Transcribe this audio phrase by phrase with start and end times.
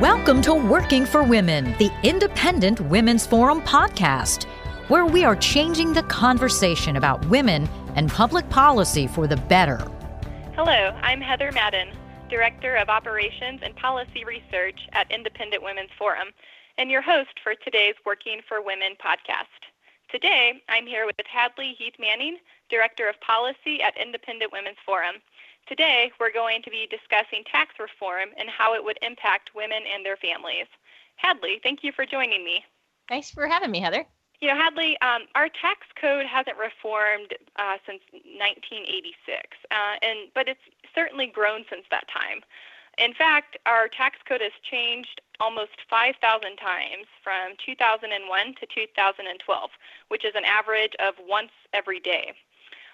[0.00, 4.44] Welcome to Working for Women, the Independent Women's Forum podcast,
[4.86, 9.78] where we are changing the conversation about women and public policy for the better.
[10.54, 11.88] Hello, I'm Heather Madden,
[12.30, 16.28] Director of Operations and Policy Research at Independent Women's Forum,
[16.78, 19.66] and your host for today's Working for Women podcast.
[20.12, 22.36] Today, I'm here with Hadley Heath Manning,
[22.70, 25.16] Director of Policy at Independent Women's Forum.
[25.68, 30.04] Today, we're going to be discussing tax reform and how it would impact women and
[30.04, 30.64] their families.
[31.16, 32.64] Hadley, thank you for joining me.
[33.06, 34.06] Thanks for having me, Heather.
[34.40, 40.48] You know, Hadley, um, our tax code hasn't reformed uh, since 1986, uh, and but
[40.48, 42.40] it's certainly grown since that time.
[42.96, 46.16] In fact, our tax code has changed almost 5,000
[46.56, 49.70] times from 2001 to 2012,
[50.08, 52.32] which is an average of once every day.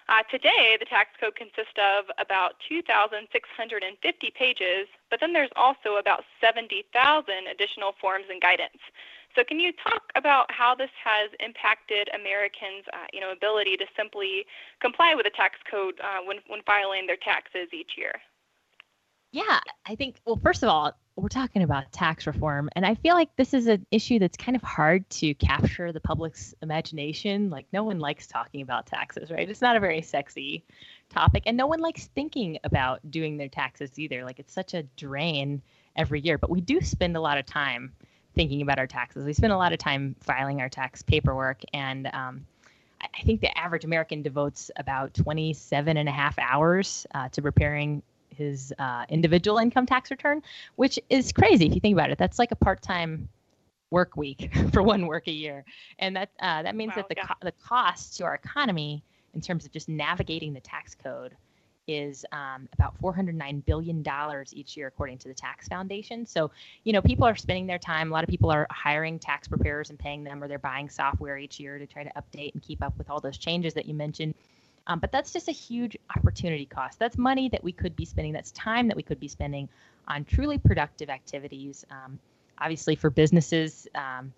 [0.09, 6.25] Uh, today, the tax code consists of about 2,650 pages, but then there's also about
[6.41, 6.93] 70,000
[7.51, 8.81] additional forms and guidance.
[9.35, 13.87] So, can you talk about how this has impacted Americans' uh, you know, ability to
[13.97, 14.45] simply
[14.81, 18.13] comply with the tax code uh, when, when filing their taxes each year?
[19.33, 23.15] Yeah, I think, well, first of all, we're talking about tax reform, and I feel
[23.15, 27.51] like this is an issue that's kind of hard to capture the public's imagination.
[27.51, 29.49] Like, no one likes talking about taxes, right?
[29.49, 30.65] It's not a very sexy
[31.11, 34.25] topic, and no one likes thinking about doing their taxes either.
[34.25, 35.63] Like, it's such a drain
[35.95, 37.93] every year, but we do spend a lot of time
[38.35, 39.25] thinking about our taxes.
[39.25, 42.45] We spend a lot of time filing our tax paperwork, and um,
[43.01, 48.03] I think the average American devotes about 27 and a half hours uh, to preparing
[48.35, 50.43] his uh, individual income tax return,
[50.77, 52.19] which is crazy if you think about it.
[52.19, 53.29] That's like a part-time
[53.91, 55.65] work week for one work a year,
[55.99, 57.27] and that uh, that means wow, that the yeah.
[57.27, 59.03] co- the cost to our economy
[59.35, 61.37] in terms of just navigating the tax code
[61.87, 66.27] is um, about 409 billion dollars each year, according to the Tax Foundation.
[66.27, 66.51] So,
[66.85, 68.11] you know, people are spending their time.
[68.11, 71.37] A lot of people are hiring tax preparers and paying them, or they're buying software
[71.37, 73.95] each year to try to update and keep up with all those changes that you
[73.95, 74.35] mentioned.
[74.87, 76.99] Um, but that's just a huge opportunity cost.
[76.99, 78.33] That's money that we could be spending.
[78.33, 79.69] That's time that we could be spending
[80.09, 81.85] on truly productive activities.
[81.91, 82.19] Um,
[82.59, 84.33] obviously, for businesses, um,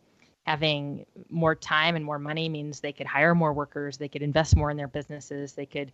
[0.47, 3.97] having more time and more money means they could hire more workers.
[3.97, 5.53] They could invest more in their businesses.
[5.53, 5.91] They could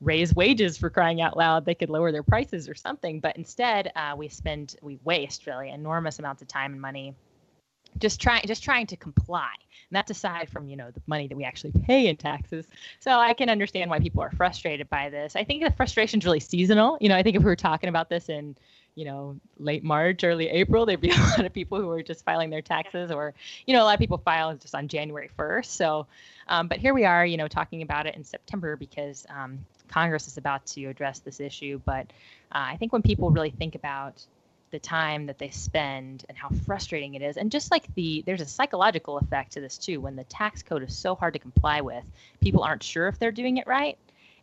[0.00, 1.64] raise wages for crying out loud.
[1.64, 3.18] They could lower their prices or something.
[3.18, 7.14] But instead, uh, we spend, we waste really enormous amounts of time and money
[7.98, 9.50] just trying just trying to comply
[9.88, 12.66] and that's aside from you know the money that we actually pay in taxes.
[13.00, 15.36] So i can understand why people are frustrated by this.
[15.36, 16.98] I think the frustration is really seasonal.
[17.00, 18.56] You know i think if we were talking about this in
[18.96, 22.24] you know late march early april there'd be a lot of people who are just
[22.24, 23.34] filing their taxes or
[23.66, 26.06] you know a lot of people file just on january 1st so
[26.48, 29.58] um, but here we are you know talking about it in september because um,
[29.88, 31.80] congress is about to address this issue.
[31.84, 32.06] But
[32.52, 34.24] uh, i think when people really think about
[34.70, 37.36] the time that they spend and how frustrating it is.
[37.36, 40.00] And just like the there's a psychological effect to this too.
[40.00, 42.04] When the tax code is so hard to comply with
[42.40, 43.98] people aren't sure if they're doing it right.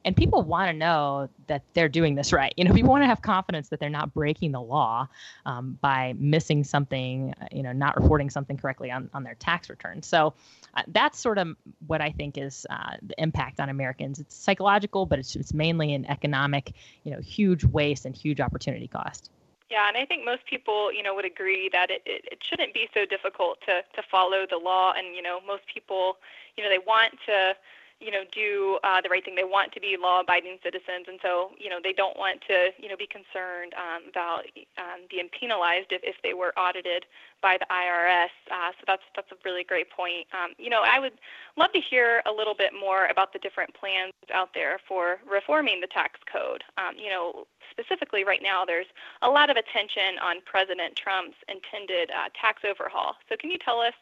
[0.06, 2.54] And people want to know that they're doing this right.
[2.58, 5.08] You know people want to have confidence that they're not breaking the law
[5.46, 10.02] um, by missing something you know not reporting something correctly on, on their tax return.
[10.04, 10.34] So
[10.76, 11.56] uh, that's sort of
[11.86, 14.20] what i think is uh, the impact on americans.
[14.20, 16.74] It's psychological but it's, it's mainly an economic
[17.04, 19.30] you know huge waste and huge opportunity cost
[19.70, 22.74] yeah, and I think most people, you know, would agree that it, it, it shouldn't
[22.74, 24.94] be so difficult to, to follow the law.
[24.96, 26.18] And, you know, most people,
[26.58, 27.56] you know, they want to
[28.04, 29.36] you know, do uh, the right thing.
[29.36, 32.90] They want to be law-abiding citizens, and so you know they don't want to you
[32.90, 34.44] know be concerned um, about
[34.78, 37.06] um, being penalized if, if they were audited
[37.42, 38.34] by the IRS.
[38.52, 40.28] Uh, so that's that's a really great point.
[40.34, 41.14] Um, you know, I would
[41.56, 45.80] love to hear a little bit more about the different plans out there for reforming
[45.80, 46.64] the tax code.
[46.78, 48.88] Um, you know, specifically right now, there's
[49.22, 53.16] a lot of attention on President Trump's intended uh, tax overhaul.
[53.30, 53.94] So can you tell us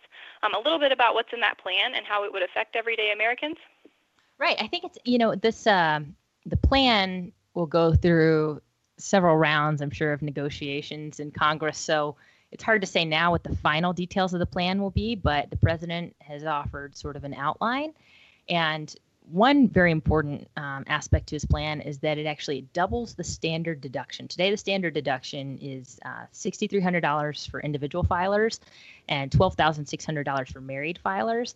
[0.43, 3.11] um, a little bit about what's in that plan and how it would affect everyday
[3.11, 3.57] Americans?
[4.37, 4.57] Right.
[4.59, 5.99] I think it's you know this uh,
[6.45, 8.61] the plan will go through
[8.97, 11.77] several rounds, I'm sure, of negotiations in Congress.
[11.77, 12.15] So
[12.51, 15.49] it's hard to say now what the final details of the plan will be, but
[15.49, 17.93] the president has offered sort of an outline.
[18.49, 18.93] And
[19.29, 23.79] one very important um, aspect to his plan is that it actually doubles the standard
[23.79, 24.27] deduction.
[24.27, 28.59] Today, the standard deduction is uh, $6,300 for individual filers
[29.07, 31.55] and $12,600 for married filers.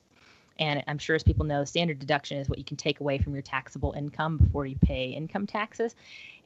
[0.57, 3.33] And I'm sure as people know, standard deduction is what you can take away from
[3.33, 5.95] your taxable income before you pay income taxes.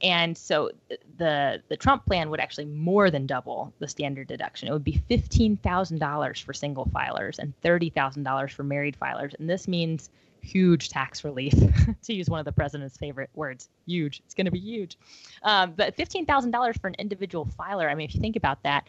[0.02, 0.72] And so
[1.18, 4.68] the the Trump plan would actually more than double the standard deduction.
[4.68, 9.38] It would be $15,000 for single filers and $30,000 for married filers.
[9.38, 10.10] And this means
[10.42, 11.54] huge tax relief,
[12.04, 13.70] to use one of the president's favorite words.
[13.86, 14.22] Huge.
[14.26, 14.98] It's going to be huge.
[15.44, 18.88] Um, but $15,000 for an individual filer, I mean, if you think about that,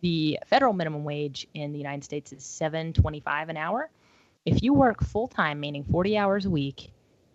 [0.00, 3.90] the federal minimum wage in the United States is 7.25 an hour.
[4.44, 6.90] If you work full time, meaning 40 hours a week,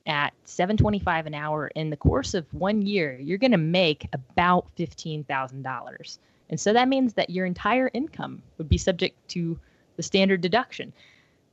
[0.07, 4.73] at 7.25 an hour in the course of one year, you're going to make about
[4.77, 6.17] $15,000.
[6.49, 9.59] And so that means that your entire income would be subject to
[9.97, 10.93] the standard deduction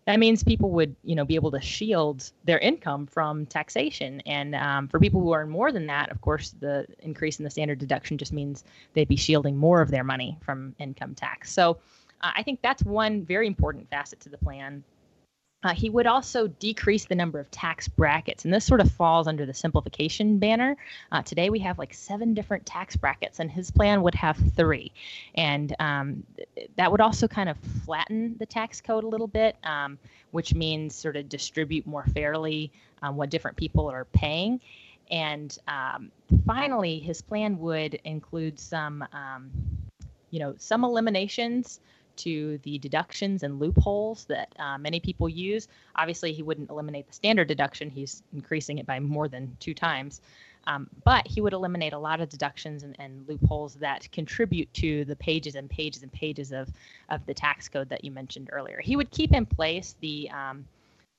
[0.06, 4.20] that means people would you know be able to shield their income from taxation.
[4.26, 7.50] And um, for people who earn more than that of course the increase in the
[7.50, 11.52] standard deduction just means they'd be shielding more of their money from income tax.
[11.52, 11.78] So
[12.20, 14.82] uh, i think that's one very important facet to the plan
[15.64, 19.26] uh, he would also decrease the number of tax brackets, and this sort of falls
[19.26, 20.76] under the simplification banner.
[21.10, 24.92] Uh, today we have like seven different tax brackets, and his plan would have three.
[25.34, 26.22] And um,
[26.76, 29.98] that would also kind of flatten the tax code a little bit, um,
[30.32, 32.70] which means sort of distribute more fairly
[33.02, 34.60] um, what different people are paying.
[35.10, 36.10] And um,
[36.46, 39.50] finally, his plan would include some, um,
[40.30, 41.80] you know, some eliminations
[42.18, 45.68] to the deductions and loopholes that uh, many people use.
[45.96, 50.20] Obviously, he wouldn't eliminate the standard deduction, he's increasing it by more than two times.
[50.66, 55.04] Um, but he would eliminate a lot of deductions and, and, loopholes that contribute to
[55.04, 56.70] the pages and pages and pages of,
[57.10, 58.80] of the tax code that you mentioned earlier.
[58.80, 60.64] He would keep in place the um,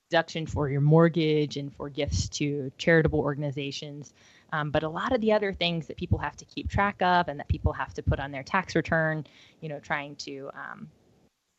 [0.09, 4.13] deduction for your mortgage and for gifts to charitable organizations.
[4.55, 7.27] Um, but a lot of the other things that people have to keep track of
[7.27, 9.25] and that people have to put on their tax return,
[9.59, 10.89] you know, trying to um,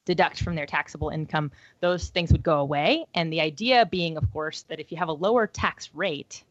[0.06, 3.04] deduct from their taxable income, those things would go away.
[3.14, 6.42] And the idea being, of course, that if you have a lower tax rate,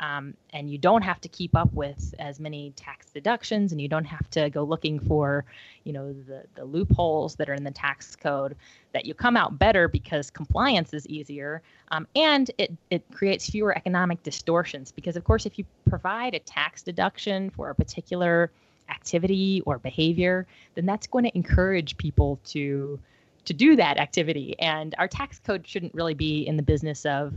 [0.00, 3.88] um, and you don't have to keep up with as many tax deductions and you
[3.88, 5.44] don't have to go looking for
[5.84, 8.56] you know the, the loopholes that are in the tax code
[8.92, 13.76] that you come out better because compliance is easier um, and it, it creates fewer
[13.76, 14.92] economic distortions.
[14.92, 18.50] Because of course if you provide a tax deduction for a particular
[18.88, 22.98] activity or behavior then that's going to encourage people to
[23.44, 24.54] to do that activity.
[24.58, 27.32] And our tax code shouldn't really be in the business of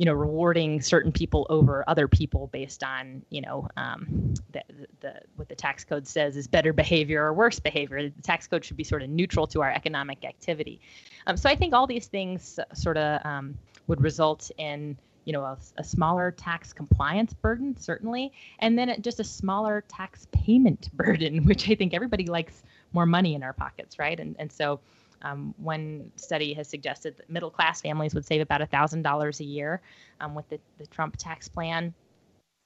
[0.00, 4.62] you know rewarding certain people over other people based on you know um, the,
[5.00, 8.08] the, what the tax code says is better behavior or worse behavior.
[8.08, 10.80] The tax code should be sort of neutral to our economic activity.
[11.26, 13.58] Um, so i think all these things sort of um,
[13.88, 19.20] would result in you know a, a, smaller tax compliance burden certainly and then just
[19.20, 22.62] a smaller tax payment burden which i think everybody likes
[22.92, 24.18] more money in our pockets right?
[24.18, 24.80] And and so
[25.22, 29.80] um, one study has suggested that middle class families would save about $1,000 a year
[30.20, 31.94] um, with the, the Trump tax plan.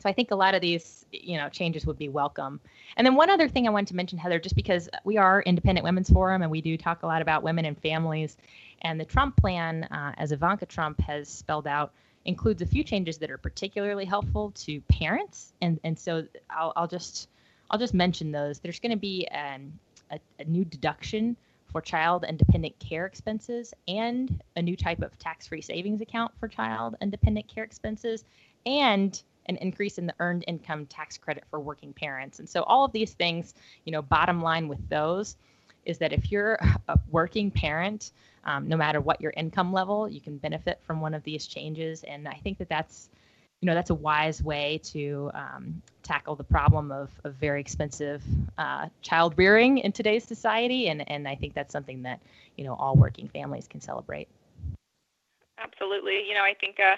[0.00, 2.60] So I think a lot of these, you know, changes would be welcome.
[2.96, 5.84] And then one other thing I wanted to mention, Heather, just because we are Independent
[5.84, 8.36] Women's Forum and we do talk a lot about women and families,
[8.82, 11.92] and the Trump plan, uh, as Ivanka Trump has spelled out,
[12.24, 15.52] includes a few changes that are particularly helpful to parents.
[15.60, 17.28] And and so I'll, I'll just
[17.70, 18.58] I'll just mention those.
[18.58, 19.78] There's going to be an,
[20.10, 21.36] a, a new deduction
[21.74, 26.30] for child and dependent care expenses and a new type of tax free savings account
[26.38, 28.24] for child and dependent care expenses
[28.64, 32.38] and an increase in the earned income tax credit for working parents.
[32.38, 33.54] And so all of these things,
[33.84, 35.36] you know, bottom line with those
[35.84, 38.12] is that if you're a working parent,
[38.44, 42.04] um, no matter what your income level, you can benefit from one of these changes.
[42.04, 43.10] And I think that that's
[43.64, 48.22] you know that's a wise way to um, tackle the problem of, of very expensive
[48.58, 52.20] uh, child rearing in today's society and and I think that's something that
[52.56, 54.28] you know all working families can celebrate.
[55.56, 56.96] Absolutely, you know I think uh,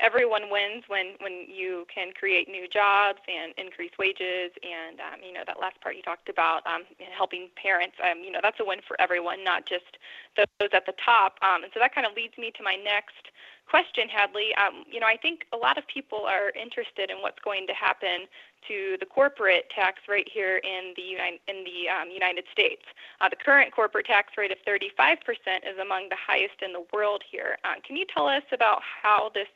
[0.00, 5.32] everyone wins when when you can create new jobs and increase wages and um, you
[5.32, 6.82] know that last part you talked about um,
[7.16, 9.98] helping parents um, you know that's a win for everyone not just
[10.36, 13.30] those at the top um, and so that kind of leads me to my next
[13.68, 14.54] question, Hadley.
[14.56, 17.74] Um, you know, I think a lot of people are interested in what's going to
[17.74, 18.26] happen
[18.66, 22.82] to the corporate tax rate here in the United, in the um, United States.
[23.20, 25.18] Uh, the current corporate tax rate of 35%
[25.62, 27.58] is among the highest in the world here.
[27.64, 29.48] Uh, can you tell us about how this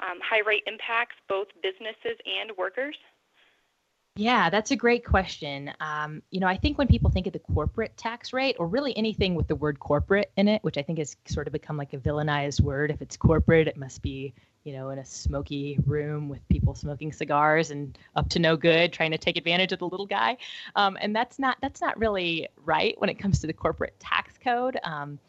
[0.00, 2.96] um, high rate impacts both businesses and workers?
[4.18, 5.72] Yeah, that's a great question.
[5.78, 8.96] Um, you know, I think when people think of the corporate tax rate, or really
[8.96, 11.92] anything with the word corporate in it, which I think has sort of become like
[11.92, 12.90] a villainized word.
[12.90, 14.34] If it's corporate, it must be,
[14.64, 18.92] you know, in a smoky room with people smoking cigars and up to no good,
[18.92, 20.36] trying to take advantage of the little guy.
[20.74, 24.34] Um, and that's not that's not really right when it comes to the corporate tax
[24.42, 24.78] code.
[24.82, 25.20] Um,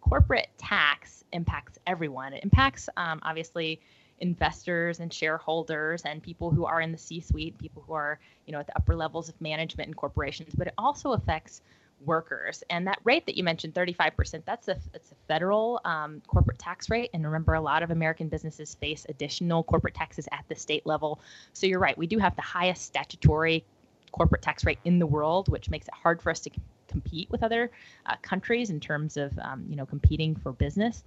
[0.00, 2.32] corporate tax impacts everyone.
[2.32, 3.78] It impacts um, obviously
[4.20, 8.60] investors and shareholders and people who are in the C-suite, people who are, you know,
[8.60, 11.62] at the upper levels of management in corporations, but it also affects
[12.04, 12.62] workers.
[12.70, 16.90] And that rate that you mentioned, 35%, that's a it's a federal um, corporate tax
[16.90, 17.10] rate.
[17.12, 21.20] And remember, a lot of American businesses face additional corporate taxes at the state level.
[21.52, 23.64] So you're right, we do have the highest statutory
[24.12, 26.50] corporate tax rate in the world, which makes it hard for us to
[26.86, 27.70] compete with other
[28.06, 31.04] uh, countries in terms of um, you know competing for business.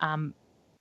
[0.00, 0.34] Um,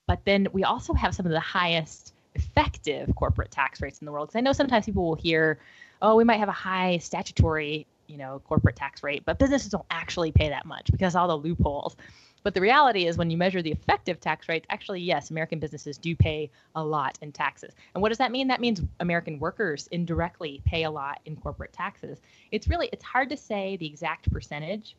[0.07, 4.11] but then we also have some of the highest effective corporate tax rates in the
[4.11, 4.27] world.
[4.27, 5.59] Because I know sometimes people will hear,
[6.01, 9.85] oh, we might have a high statutory you know corporate tax rate, but businesses don't
[9.89, 11.95] actually pay that much because all the loopholes.
[12.43, 15.97] But the reality is, when you measure the effective tax rates, actually, yes, American businesses
[15.97, 17.73] do pay a lot in taxes.
[17.95, 18.47] And what does that mean?
[18.47, 22.21] That means American workers indirectly pay a lot in corporate taxes.
[22.51, 24.95] It's really it's hard to say the exact percentage,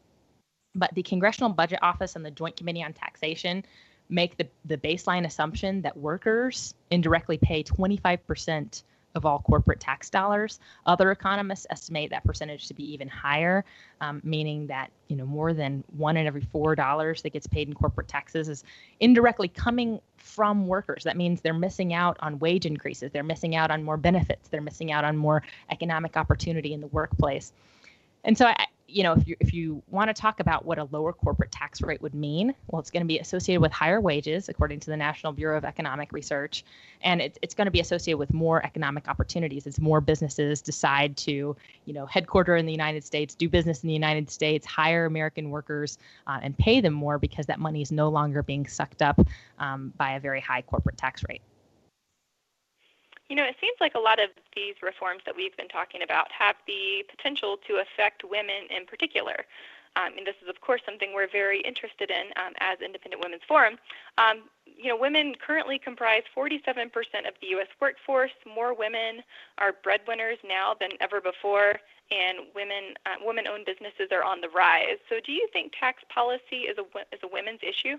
[0.75, 3.65] but the Congressional Budget Office and the Joint Committee on Taxation
[4.09, 8.83] make the, the baseline assumption that workers indirectly pay 25 percent
[9.17, 10.61] of all corporate tax dollars.
[10.85, 13.65] Other economists estimate that percentage to be even higher,
[14.03, 17.67] um, meaning that you know more than one in every four dollars that gets paid
[17.67, 18.63] in corporate taxes is
[19.01, 21.03] indirectly coming from workers.
[21.05, 24.61] That means they're missing out on wage increases, they're missing out on more benefits, they're
[24.61, 27.53] missing out on more economic opportunity in the workplace.
[28.23, 30.85] And so I, you know, if you if you want to talk about what a
[30.85, 34.49] lower corporate tax rate would mean, well, it's going to be associated with higher wages,
[34.49, 36.65] according to the National Bureau of Economic Research,
[37.03, 41.17] and it's it's going to be associated with more economic opportunities as more businesses decide
[41.19, 45.07] to, you know, headquarter in the United States, do business in the United States, hire
[45.07, 49.03] American workers, uh, and pay them more because that money is no longer being sucked
[49.03, 49.21] up
[49.59, 51.43] um, by a very high corporate tax rate.
[53.29, 56.31] You know, it seems like a lot of these reforms that we've been talking about
[56.31, 59.45] have the potential to affect women in particular.
[59.97, 63.43] Um, and this is, of course, something we're very interested in um, as Independent Women's
[63.49, 63.79] Forum.
[64.19, 66.93] Um, you know, women currently comprise 47%
[67.27, 67.69] of the U.S.
[67.81, 68.37] workforce.
[68.45, 69.23] More women
[69.57, 71.81] are breadwinners now than ever before,
[72.11, 75.01] and women uh, women-owned businesses are on the rise.
[75.09, 77.97] So, do you think tax policy is a is a women's issue?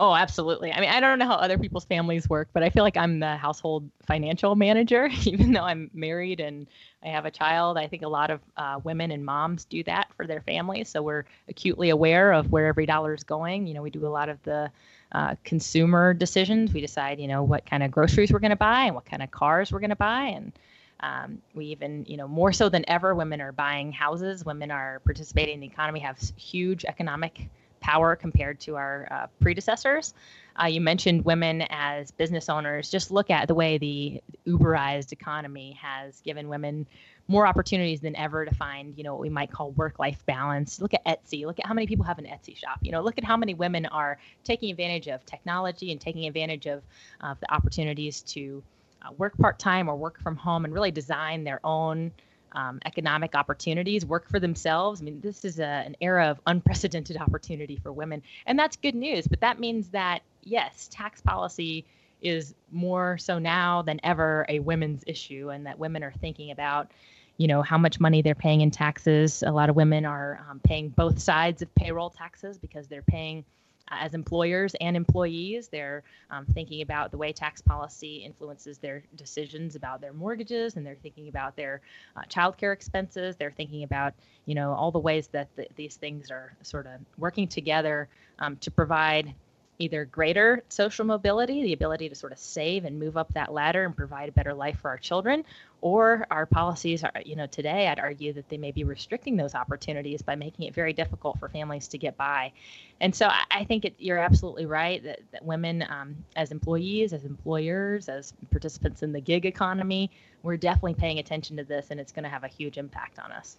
[0.00, 0.72] Oh, absolutely.
[0.72, 3.20] I mean, I don't know how other people's families work, but I feel like I'm
[3.20, 6.66] the household financial manager, even though I'm married and
[7.04, 7.76] I have a child.
[7.76, 10.88] I think a lot of uh, women and moms do that for their families.
[10.88, 13.66] So we're acutely aware of where every dollar is going.
[13.66, 14.70] You know, we do a lot of the
[15.12, 16.72] uh, consumer decisions.
[16.72, 19.22] We decide, you know, what kind of groceries we're going to buy and what kind
[19.22, 20.28] of cars we're going to buy.
[20.28, 20.52] And
[21.00, 24.46] um, we even, you know, more so than ever, women are buying houses.
[24.46, 30.14] Women are participating in the economy, have huge economic power compared to our uh, predecessors.
[30.60, 32.90] Uh, you mentioned women as business owners.
[32.90, 36.86] Just look at the way the Uberized economy has given women
[37.28, 40.80] more opportunities than ever to find, you know, what we might call work-life balance.
[40.80, 41.46] Look at Etsy.
[41.46, 42.78] Look at how many people have an Etsy shop.
[42.82, 46.66] You know, look at how many women are taking advantage of technology and taking advantage
[46.66, 46.82] of
[47.20, 48.62] uh, the opportunities to
[49.02, 52.10] uh, work part-time or work from home and really design their own
[52.52, 55.00] um, economic opportunities, work for themselves.
[55.00, 58.94] I mean, this is a, an era of unprecedented opportunity for women, and that's good
[58.94, 59.26] news.
[59.26, 61.84] But that means that yes, tax policy
[62.22, 66.90] is more so now than ever a women's issue, and that women are thinking about
[67.36, 70.60] you know how much money they're paying in taxes a lot of women are um,
[70.62, 73.46] paying both sides of payroll taxes because they're paying
[73.90, 75.68] as employers and employees.
[75.68, 80.86] They're um, thinking about the way tax policy influences their decisions about their mortgages, and
[80.86, 81.80] they're thinking about their
[82.16, 83.36] uh, childcare expenses.
[83.36, 84.14] They're thinking about,
[84.46, 88.56] you know, all the ways that the, these things are sort of working together um,
[88.58, 89.34] to provide
[89.80, 93.84] either greater social mobility, the ability to sort of save and move up that ladder
[93.84, 95.42] and provide a better life for our children,
[95.80, 99.54] or our policies are, you know, today I'd argue that they may be restricting those
[99.54, 102.52] opportunities by making it very difficult for families to get by.
[103.00, 107.14] And so I, I think it, you're absolutely right that, that women, um, as employees,
[107.14, 110.10] as employers, as participants in the gig economy,
[110.42, 113.32] we're definitely paying attention to this, and it's going to have a huge impact on
[113.32, 113.56] us.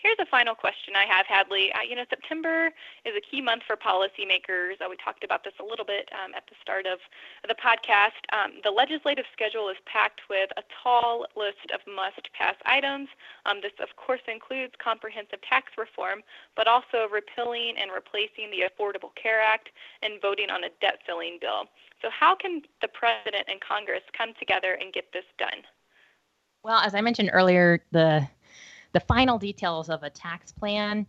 [0.00, 1.68] Here's a final question I have, Hadley.
[1.76, 2.72] Uh, you know, September
[3.04, 4.80] is a key month for policymakers.
[4.80, 7.04] Uh, we talked about this a little bit um, at the start of
[7.44, 8.16] the podcast.
[8.32, 13.12] Um, the legislative schedule is packed with a tall list of must pass items.
[13.44, 16.24] Um, this, of course, includes comprehensive tax reform,
[16.56, 19.68] but also repealing and replacing the Affordable Care Act
[20.00, 21.68] and voting on a debt filling bill.
[22.00, 25.60] So, how can the President and Congress come together and get this done?
[26.64, 28.26] Well, as I mentioned earlier, the
[28.92, 31.06] the final details of a tax plan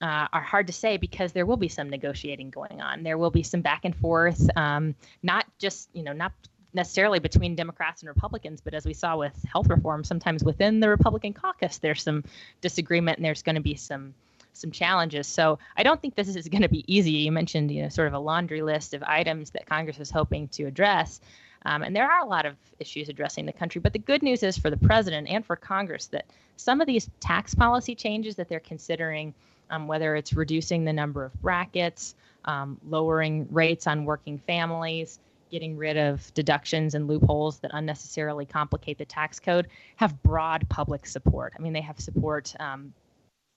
[0.00, 3.02] uh, are hard to say because there will be some negotiating going on.
[3.02, 6.32] There will be some back and forth, um, not just you know not
[6.74, 10.88] necessarily between Democrats and Republicans, but as we saw with health reform, sometimes within the
[10.88, 12.24] Republican caucus, there's some
[12.60, 14.14] disagreement and there's going to be some
[14.52, 15.26] some challenges.
[15.26, 17.12] So I don't think this is going to be easy.
[17.12, 20.48] You mentioned you know sort of a laundry list of items that Congress is hoping
[20.48, 21.20] to address.
[21.64, 23.80] Um, and there are a lot of issues addressing the country.
[23.80, 27.08] But the good news is for the president and for Congress that some of these
[27.20, 29.34] tax policy changes that they're considering,
[29.70, 35.18] um, whether it's reducing the number of brackets, um, lowering rates on working families,
[35.50, 41.06] getting rid of deductions and loopholes that unnecessarily complicate the tax code, have broad public
[41.06, 41.52] support.
[41.56, 42.92] I mean, they have support um,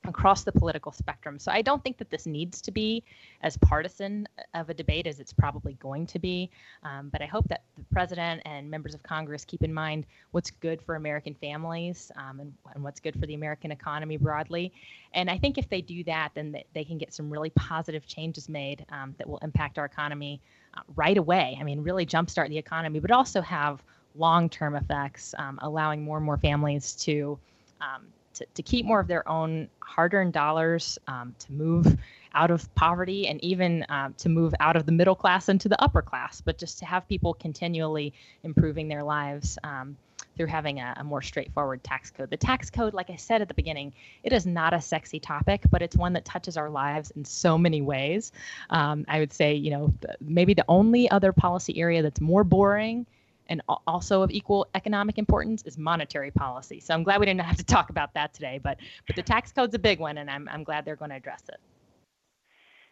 [0.07, 1.37] across the political spectrum.
[1.37, 3.03] So I don't think that this needs to be
[3.41, 6.49] as partisan of a debate as it's probably going to be.
[6.83, 10.51] Um, but I hope that the president and members of Congress keep in mind what's
[10.51, 14.71] good for American families um, and, and, what's good for the American economy broadly.
[15.13, 18.47] And I think if they do that, then they, can get some really positive changes
[18.47, 20.39] made um, that will impact our economy
[20.75, 21.57] uh, right away.
[21.59, 23.83] I mean, really jumpstart the economy, but also have
[24.15, 27.37] long term effects, um, allowing more and more families to
[27.81, 31.97] um, to, to keep more of their own hard earned dollars, um, to move
[32.33, 35.81] out of poverty, and even um, to move out of the middle class into the
[35.81, 38.13] upper class, but just to have people continually
[38.43, 39.57] improving their lives.
[39.63, 39.97] Um,
[40.35, 42.29] through having a, a, more straightforward tax code.
[42.29, 43.91] The tax code, like I said at the beginning,
[44.23, 47.57] it is not a sexy topic, but it's one that touches our lives in so
[47.57, 48.31] many ways.
[48.69, 53.07] Um, I would say, you know, maybe the only other policy area that's more boring
[53.49, 56.79] and also of equal economic importance is monetary policy.
[56.79, 59.51] So I'm glad we didn't have to talk about that today, but but the tax
[59.51, 61.59] code's a big one, and I'm I'm glad they're going to address it.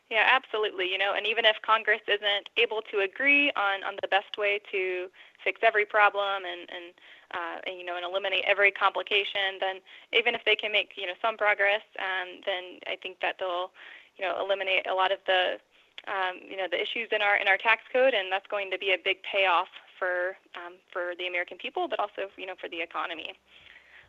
[0.10, 0.92] Yeah, absolutely.
[0.92, 4.62] You know, and even if Congress isn't able to agree on, on the best way
[4.72, 5.08] to
[5.44, 6.94] fix every problem and and,
[7.34, 9.78] uh, and you know and eliminate every complication, then
[10.14, 13.72] even if they can make you know some progress, um, then I think that they'll
[14.18, 15.58] you know eliminate a lot of the
[16.06, 18.78] um, you know the issues in our in our tax code, and that's going to
[18.78, 22.70] be a big payoff for um, for the American people, but also you know for
[22.70, 23.34] the economy.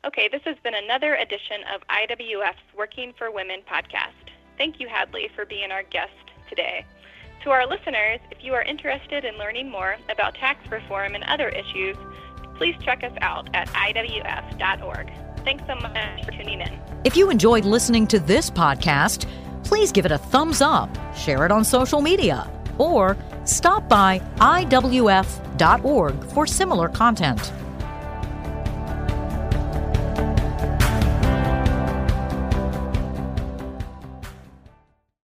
[0.04, 4.30] Okay, this has been another edition of IWF's Working for Women podcast.
[4.58, 6.12] Thank you, Hadley, for being our guest
[6.48, 6.84] today.
[7.44, 11.48] To our listeners, if you are interested in learning more about tax reform and other
[11.48, 11.96] issues,
[12.56, 15.12] please check us out at IWF.org.
[15.44, 16.80] Thanks so much for tuning in.
[17.04, 19.26] If you enjoyed listening to this podcast,
[19.64, 23.16] please give it a thumbs up, share it on social media, or
[23.46, 27.52] stop by IWF.org for similar content.